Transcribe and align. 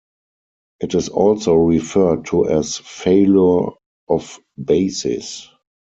It 0.79 0.95
is 0.95 1.09
also 1.09 1.53
referred 1.53 2.25
to 2.29 2.47
as 2.49 2.79
"failure 2.79 3.69
of 4.09 4.39
basis". 4.57 5.47